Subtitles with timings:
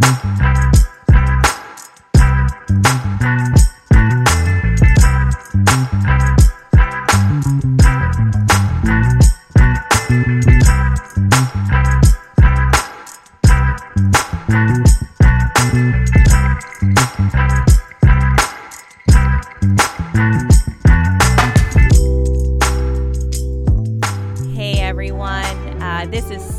[0.00, 0.37] Mm-hmm.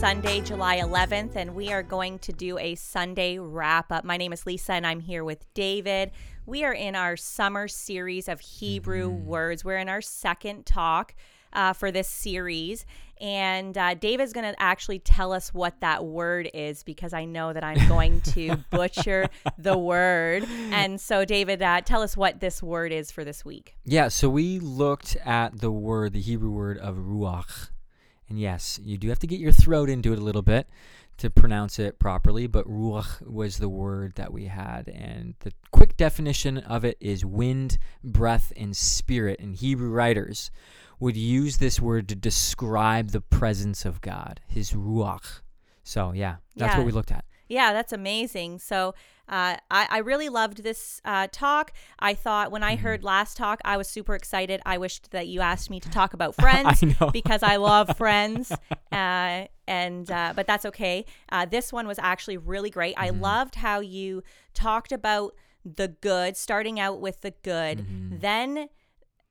[0.10, 4.04] Sunday, July 11th, and we are going to do a Sunday wrap up.
[4.04, 6.10] My name is Lisa, and I'm here with David.
[6.48, 9.64] We are in our summer series of Hebrew words.
[9.64, 11.14] We're in our second talk
[11.54, 12.88] uh, for this series,
[13.22, 17.54] and uh, David's going to actually tell us what that word is because I know
[17.54, 19.28] that I'm going to butcher
[19.60, 20.44] the word.
[20.72, 23.76] And so, David, uh, tell us what this word is for this week.
[23.86, 27.70] Yeah, so we looked at the word, the Hebrew word of ruach.
[28.30, 30.68] And yes, you do have to get your throat into it a little bit
[31.18, 34.88] to pronounce it properly, but ruach was the word that we had.
[34.88, 39.40] And the quick definition of it is wind, breath, and spirit.
[39.40, 40.52] And Hebrew writers
[41.00, 45.42] would use this word to describe the presence of God, his ruach.
[45.84, 46.78] So, yeah, that's Yeah.
[46.78, 47.26] what we looked at.
[47.50, 48.60] Yeah, that's amazing.
[48.60, 48.96] So
[49.28, 51.74] uh, I, I really loved this uh, talk.
[52.00, 52.84] I thought when I Mm-hmm.
[52.84, 54.62] heard last talk, I was super excited.
[54.66, 58.52] I wished that you asked me to talk about Friends I because I love Friends,
[58.92, 61.06] uh, and uh, but that's okay.
[61.32, 62.96] Uh, this one was actually really great.
[62.98, 63.22] I Mm-hmm.
[63.22, 68.18] loved how you talked about the good, starting out with the good, Mm-hmm.
[68.20, 68.70] then.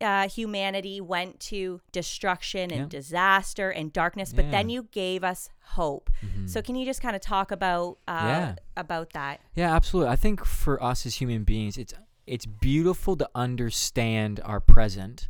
[0.00, 2.86] Uh, humanity went to destruction and Yeah.
[2.88, 6.08] disaster and darkness, but then you gave us hope.
[6.46, 8.54] So can you just kind of talk about uh, Yeah.
[8.76, 9.40] about that?
[9.56, 10.12] Yeah, absolutely.
[10.12, 11.94] I think for us as human beings, it's
[12.26, 15.28] it's beautiful to understand our present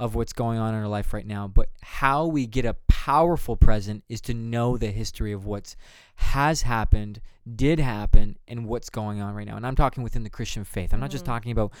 [0.00, 3.54] of what's going on in our life right now, but how we get a powerful
[3.54, 5.76] present is to know the history of what's
[6.16, 7.20] has happened,
[7.54, 9.56] did happen, and what's going on right now.
[9.56, 10.92] And I'm talking within the Christian faith.
[10.92, 11.72] I'm not just talking about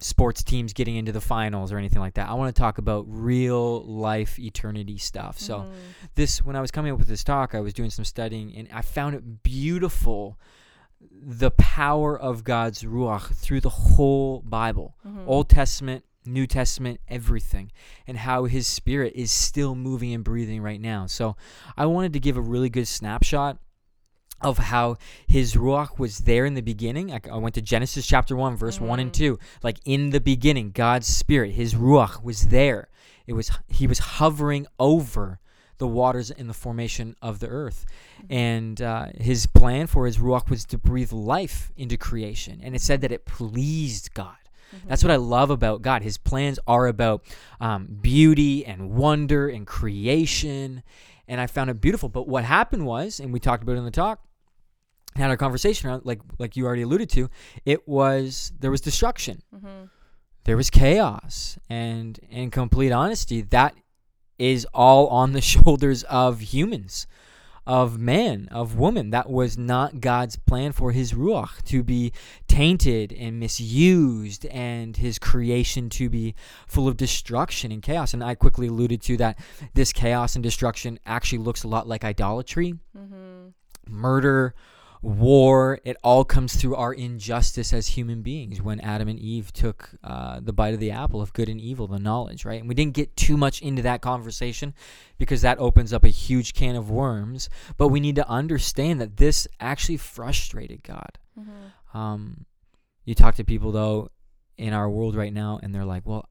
[0.00, 2.28] sports teams getting into the finals or anything like that.
[2.28, 5.38] I want to talk about real life eternity stuff.
[5.38, 5.72] So Mm-hmm.
[6.14, 8.68] this when I was coming up with this talk, I was doing some studying and
[8.72, 10.38] I found it beautiful
[11.00, 14.96] the power of God's ruach through the whole Bible.
[15.06, 15.28] Mm-hmm.
[15.28, 17.70] Old Testament, New Testament, everything,
[18.06, 21.06] and how his spirit is still moving and breathing right now.
[21.06, 21.36] So,
[21.76, 23.58] I wanted to give a really good snapshot
[24.40, 27.12] of how his ruach was there in the beginning.
[27.12, 29.38] I, I went to Genesis chapter 1 verse 1 and 2.
[29.62, 32.88] Like in the beginning, God's spirit, his ruach was there.
[33.26, 35.38] It was he was hovering over
[35.78, 37.86] the waters in the formation of the earth.
[38.28, 42.60] And uh, his plan for his ruach was to breathe life into creation.
[42.62, 44.34] And it said that it pleased God.
[44.86, 46.02] That's what I love about God.
[46.02, 47.24] His plans are about
[47.60, 50.82] um, beauty and wonder and creation.
[51.26, 52.08] And I found it beautiful.
[52.08, 54.20] But what happened was, and we talked about it in the talk,
[55.16, 57.28] had our conversation around, like like you already alluded to,
[57.64, 59.86] it was there was destruction, Mm-hmm.
[60.44, 63.74] there was chaos, and in complete honesty, that
[64.38, 67.06] is all on the shoulders of humans,
[67.66, 69.10] of man, of woman.
[69.10, 72.12] That was not God's plan for His ruach to be
[72.46, 76.34] tainted and misused, and His creation to be
[76.68, 78.14] full of destruction and chaos.
[78.14, 79.38] And I quickly alluded to that
[79.74, 83.48] this chaos and destruction actually looks a lot like idolatry Mm-hmm.
[83.88, 84.54] murder,
[85.02, 89.90] war, it all comes through our injustice as human beings when Adam and Eve took
[90.02, 92.60] uh, the bite of the apple of good and evil, the knowledge, right?
[92.60, 94.74] And we didn't get too much into that conversation
[95.18, 97.48] because that opens up a huge can of worms.
[97.76, 101.18] But we need to understand that this actually frustrated God.
[101.38, 101.98] Mm-hmm.
[101.98, 102.46] Um,
[103.04, 104.10] you talk to people, though,
[104.56, 106.28] in our world right now, and they're like, well,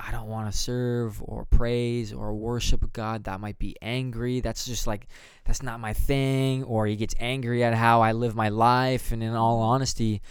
[0.00, 3.24] I don't want to serve or praise or worship God.
[3.24, 4.40] That might be angry.
[4.40, 5.08] That's just like,
[5.44, 6.62] that's not my thing.
[6.62, 9.10] Or he gets angry at how I live my life.
[9.10, 10.22] And in all honesty,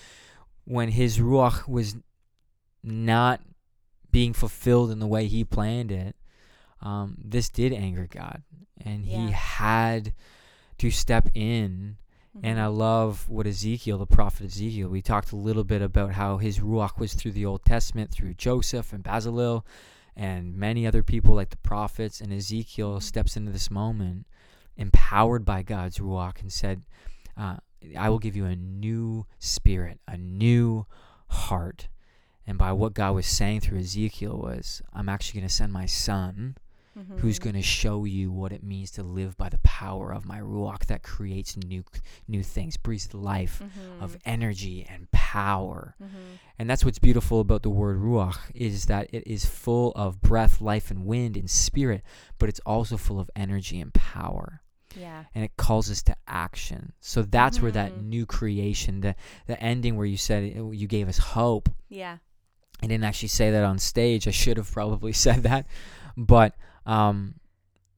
[0.64, 1.98] when his Ruach was
[2.82, 3.42] not
[4.12, 6.16] being fulfilled in the way he planned it,
[6.82, 8.44] um, this did anger God.
[8.80, 9.26] And Yeah.
[9.28, 10.14] he had
[10.78, 11.98] to step in
[12.38, 12.46] Mm-hmm.
[12.46, 16.38] and I love what Ezekiel, the prophet Ezekiel, we talked a little bit about how
[16.38, 19.66] his ruach was through the Old Testament, through Joseph and Bezalel,
[20.16, 22.22] and many other people like the prophets.
[22.22, 24.28] And Ezekiel steps into this moment,
[24.76, 26.84] empowered by God's ruach, and said,
[27.36, 27.58] uh,
[27.98, 30.86] "I will give you a new spirit, a new
[31.30, 31.88] heart."
[32.46, 35.86] And by what God was saying through Ezekiel was, "I'm actually going to send my
[35.88, 36.56] son."
[36.98, 37.18] Mm-hmm.
[37.18, 40.40] who's going to show you what it means to live by the power of my
[40.40, 41.84] ruach that creates new
[42.28, 44.04] new things, breathes life Mm-hmm.
[44.04, 45.96] of energy and power.
[46.02, 46.18] Mm-hmm.
[46.58, 50.60] And that's what's beautiful about the word ruach is that it is full of breath,
[50.62, 52.02] life and wind and spirit,
[52.40, 54.62] but it's also full of energy and power.
[54.96, 55.26] Yeah.
[55.36, 56.92] and it calls us to action.
[57.02, 58.06] So that's where that Mhm.
[58.06, 59.16] new creation, the
[59.46, 61.70] the ending where you said it- you gave us hope.
[61.88, 62.18] Yeah.
[62.84, 64.28] I didn't actually say that on stage.
[64.28, 65.66] I should have probably said that,
[66.16, 67.36] but um,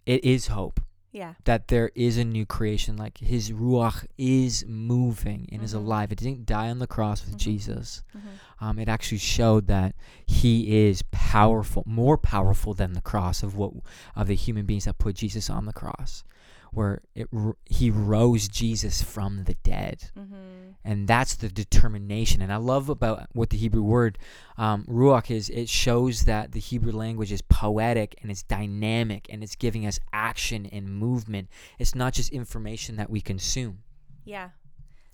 [0.06, 0.80] it is hope
[1.12, 1.34] Yeah.
[1.44, 2.96] that there is a new creation.
[2.98, 5.78] Like His ruach is moving and is Mhm.
[5.78, 6.12] alive.
[6.12, 7.40] It didn't die on the cross with Mhm.
[7.40, 8.04] Jesus.
[8.14, 8.20] hmm
[8.62, 9.96] Um, it actually showed that
[10.26, 13.74] He is powerful, more powerful than the cross of what
[14.16, 16.24] of the human beings that put Jesus on the cross,
[16.72, 17.28] where it
[17.66, 20.12] He rose Jesus from the dead.
[20.16, 22.42] Hmm and that's the determination.
[22.42, 24.18] And i love about what the hebrew word
[24.58, 25.50] um, ruach is.
[25.50, 30.00] It shows that the hebrew language is poetic and it's dynamic and it's giving us
[30.14, 31.50] action and movement.
[31.78, 33.80] It's not just information that we consume.
[34.26, 34.50] Yeah.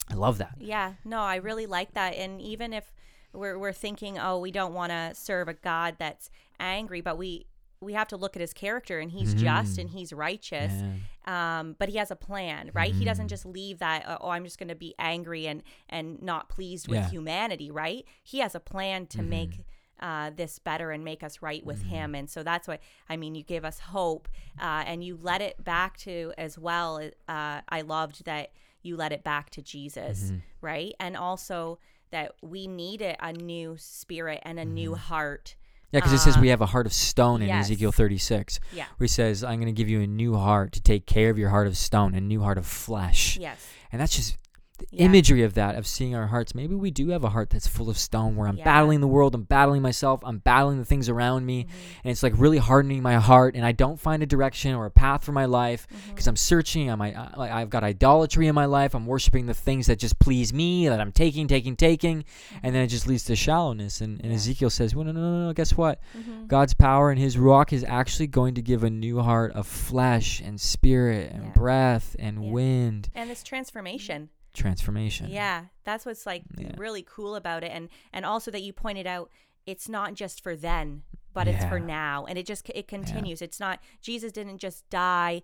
[0.09, 0.55] i love that.
[0.59, 2.15] Yeah, no, I really like that.
[2.15, 2.93] And even if
[3.33, 6.29] we're we're thinking, oh, we don't want to serve a God that's
[6.59, 7.47] angry, but we
[7.85, 9.81] we have to look at his character, and he's just Mhm.
[9.81, 10.73] and he's righteous.
[10.73, 11.59] Yeah.
[11.59, 12.93] Um, but he has a plan, right?
[12.93, 13.29] He doesn't Mhm.
[13.29, 14.05] just leave that.
[14.05, 17.09] uh, Oh, I'm just going to be angry and and not pleased with Yeah.
[17.09, 18.05] humanity, right?
[18.23, 19.27] He has a plan to Mhm.
[19.27, 19.61] make.
[19.97, 23.33] Uh, this better and make us right with him and so that's what i mean
[23.33, 24.27] you give us hope
[24.59, 26.97] uh, and you led it back to as well
[27.29, 28.51] uh, i loved that
[28.81, 30.41] you led it back to jesus Mhm.
[30.59, 30.93] right?
[30.99, 31.79] And also
[32.11, 35.55] that we need a, a new spirit and a new heart.
[35.91, 37.65] Yeah because it says Uh, we have a heart of stone in yes.
[37.65, 38.85] ezekiel 36 Yeah.
[38.97, 41.37] where he says i'm going to give you a new heart to take care of
[41.37, 43.65] your heart of stone a new heart of flesh Yes.
[43.91, 44.37] And that's just
[44.75, 45.05] the Yeah.
[45.05, 46.53] imagery of that, of seeing our hearts.
[46.55, 48.63] Maybe we do have a heart that's full of stone where I'm Yeah.
[48.65, 51.67] battling the world, I'm battling myself, I'm battling the things around me, Mhm.
[52.03, 54.91] and it's like really hardening my heart, and I don't find a direction or a
[54.91, 56.29] path for my life because Mhm.
[56.29, 56.89] I'm searching.
[56.89, 58.93] I'm, I, like I've got idolatry in my life.
[58.93, 62.23] I'm worshiping the things that just please me, that I'm taking, taking, taking,
[62.63, 64.01] and then it just leads to shallowness.
[64.01, 64.35] And, and Yeah.
[64.35, 65.99] Ezekiel says, well, no, no, no, no, guess what?
[66.17, 66.47] Mhm.
[66.47, 70.41] God's power and His ruach is actually going to give a new heart of flesh
[70.41, 74.29] and spirit and breath and wind And this transformation.
[74.55, 75.29] Transformation.
[75.29, 75.65] Yeah.
[75.83, 76.71] That's what's like Yeah.
[76.77, 77.71] really cool about it.
[77.71, 79.29] And and also that you pointed out
[79.65, 81.03] it's not just for then,
[81.33, 82.25] but it's for now.
[82.25, 83.41] And it just it continues.
[83.41, 85.41] It's not Jesus didn't just die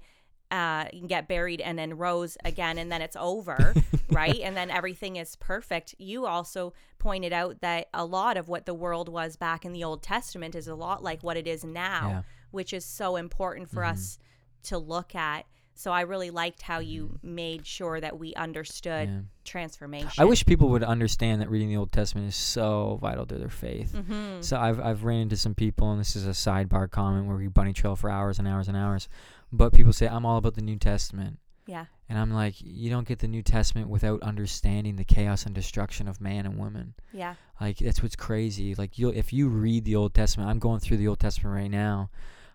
[0.52, 3.74] uh, and get buried and then rose again and then it's over,
[4.10, 4.40] right?
[4.42, 5.96] And then everything is perfect.
[5.98, 9.84] You also pointed out that a lot of what the world was back in the
[9.86, 12.22] Old Testament is a lot like what it is now, Yeah.
[12.52, 13.92] which is so important for Mhm.
[13.92, 14.19] us
[14.63, 15.46] to look at.
[15.81, 19.19] So I really liked how you made sure that we understood Yeah.
[19.44, 20.12] transformation.
[20.19, 23.50] I wish people would understand that reading the Old Testament is so vital to their
[23.50, 23.92] faith.
[23.95, 27.36] hmm So I've I've ran into some people, and this is a sidebar comment where
[27.36, 29.10] we bunny trail for hours and hours and hours.
[29.51, 31.86] But people say I'm all about the New Testament, Yeah.
[32.07, 36.07] and I'm like, you don't get the New Testament without understanding the chaos and destruction
[36.07, 36.94] of man and woman.
[37.12, 37.34] Yeah.
[37.60, 38.75] Like that's what's crazy.
[38.75, 41.72] Like you, if you read the Old Testament, I'm going through the Old Testament right
[41.72, 42.12] now,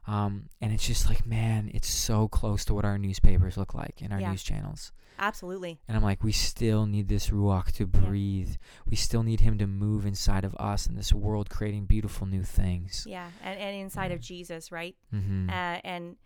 [0.06, 4.00] um, and it's just like, man, it's so close to what our newspapers look like
[4.02, 4.30] and our Yeah.
[4.30, 4.92] news channels.
[5.18, 5.80] Absolutely.
[5.88, 8.56] And I'm like, we still need this ruach to breathe.
[8.86, 12.42] We still need him to move inside of us in this world, creating beautiful new
[12.42, 13.06] things.
[13.08, 13.30] Yeah.
[13.42, 14.94] And, and inside of Jesus, right?
[15.14, 15.48] Mm-hmm.
[15.48, 16.16] Uh, and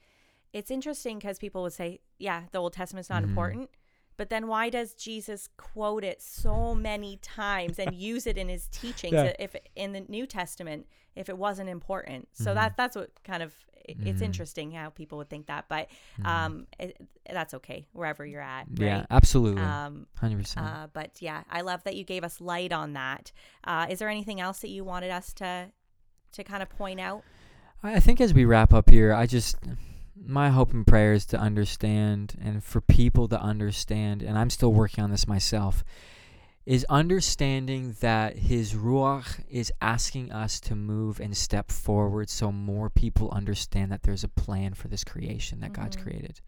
[0.52, 3.28] it's interesting because people would say, yeah, the Old Testament's not Mhm.
[3.28, 3.70] important.
[4.20, 8.68] But then why does Jesus quote it so many times and use it in his
[8.68, 9.32] teachings Yeah.
[9.38, 10.86] if in the New Testament
[11.16, 12.28] if it wasn't important?
[12.34, 12.54] So Mhm.
[12.56, 13.54] that that's what kind of
[13.86, 14.26] it's Mhm.
[14.26, 15.88] interesting how people would think that, but
[16.18, 16.26] Mhm.
[16.26, 17.00] um, it,
[17.32, 20.66] that's okay wherever you're at, yeah, absolutely, Um, hundred percent.
[20.66, 23.32] uh, but yeah, I love that you gave us light on that.
[23.64, 25.72] Uh, is there anything else that you wanted us to
[26.32, 27.24] to kind of point out?
[27.82, 29.56] I I think as we wrap up here, I just
[30.16, 34.72] my hope and prayer is to understand and for people to understand, and I'm still
[34.72, 35.84] working on this myself,
[36.66, 42.90] is understanding that his ruach is asking us to move and step forward so more
[42.90, 46.02] people understand that there's a plan for this creation that God's Mhm.
[46.02, 46.40] created.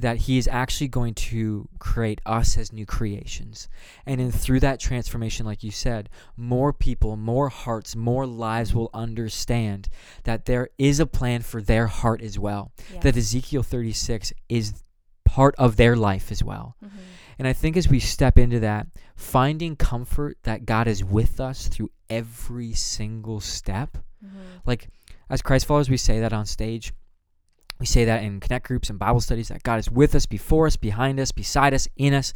[0.00, 3.68] That he is actually going to create us as new creations.
[4.06, 8.88] And then through that transformation, like you said, more people, more hearts, more lives will
[8.94, 9.88] understand
[10.24, 12.72] that there is a plan for their heart as well.
[12.92, 13.00] Yeah.
[13.00, 14.82] That Ezekiel 36 is
[15.26, 16.76] part of their life as well.
[16.82, 16.90] Mhm.
[17.38, 21.68] And I think as we step into that, finding comfort that God is with us
[21.68, 23.98] through every single step.
[24.24, 24.62] Mhm.
[24.66, 24.88] Like,
[25.28, 26.92] as Christ followers, we say that on stage.
[27.80, 30.66] We say that in connect groups and Bible studies that God is with us, before
[30.66, 32.32] us, behind us, beside us, in us.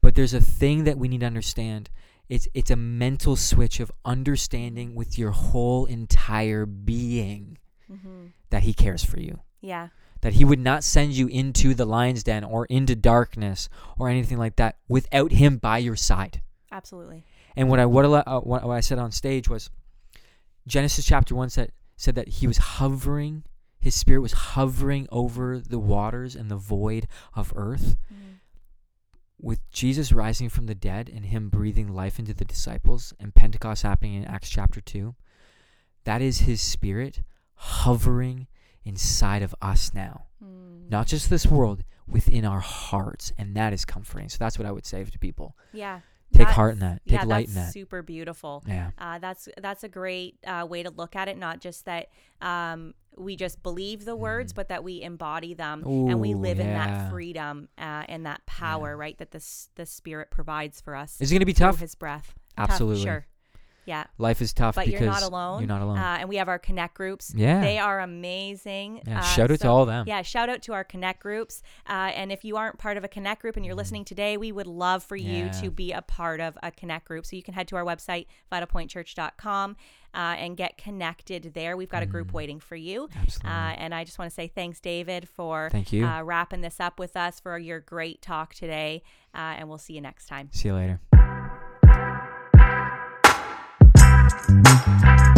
[0.00, 1.90] But there's a thing that we need to understand.
[2.28, 7.58] It's it's a mental switch of understanding with your whole entire being
[7.90, 8.32] Mhm.
[8.50, 9.40] that he cares for you.
[9.60, 9.88] Yeah.
[10.22, 14.38] That he would not send you into the lion's den or into darkness or anything
[14.38, 16.40] like that without him by your side.
[16.70, 17.24] Absolutely.
[17.54, 19.68] And what I what, uh, what, what I said on stage was
[20.66, 23.44] Genesis chapter 1 said said that he was hovering
[23.82, 27.96] his spirit was hovering over the waters and the void of earth.
[28.12, 28.38] Mm.
[29.40, 33.82] With Jesus rising from the dead and him breathing life into the disciples and Pentecost
[33.82, 35.16] happening in Acts chapter 2,
[36.04, 37.22] that is his spirit
[37.54, 38.46] hovering
[38.84, 40.26] inside of us now.
[40.42, 40.88] Mm.
[40.88, 43.32] Not just this world, within our hearts.
[43.36, 44.28] And that is comforting.
[44.28, 45.56] So that's what I would say to people.
[45.72, 46.00] Yeah.
[46.32, 47.02] Take That's- heart in that.
[47.06, 47.72] Take yeah, light in that's that.
[47.72, 48.62] super beautiful.
[48.66, 48.90] Yeah.
[48.98, 51.36] Uh, that's that's a great uh, way to look at it.
[51.36, 52.08] Not just that
[52.40, 54.56] um, we just believe the words, Mhm.
[54.56, 58.44] but that we embody them and we Ooh, live in that freedom uh, and that
[58.46, 59.16] power, right?
[59.18, 61.80] That this the Spirit provides for us Is it going to be tough?
[61.80, 62.34] His breath.
[62.56, 63.02] Tough, Absolutely.
[63.02, 63.26] sure.
[63.84, 65.60] Yeah, Life is tough but because you're not alone.
[65.60, 65.98] You're not alone.
[65.98, 67.32] Uh, and we have our connect groups.
[67.36, 67.60] yeah.
[67.60, 69.00] They are amazing.
[69.06, 69.18] yeah.
[69.20, 70.04] Uh, Shout out to all of them.
[70.06, 71.62] Yeah, shout out to our Connect groups.
[71.88, 73.78] Uh, and if you aren't part of a Connect group and you're Mhm.
[73.78, 75.50] listening today, we would love for you Yeah.
[75.62, 77.26] to be a part of a Connect group.
[77.26, 79.76] So you can head to our website, vitalpointchurch.com,
[80.14, 81.76] uh, and get connected there.
[81.76, 82.32] We've got a group Mhm.
[82.34, 83.08] waiting for you.
[83.16, 83.50] Absolutely.
[83.50, 86.06] Uh, and I just want to say thanks, David, for Thank you.
[86.06, 89.02] uh, wrapping this up with us, for your great talk today.
[89.34, 90.50] Uh, and we'll see you next time.
[90.52, 91.00] See you later.
[94.52, 95.31] Música